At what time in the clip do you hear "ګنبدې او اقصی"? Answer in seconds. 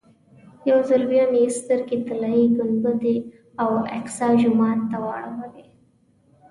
2.57-4.29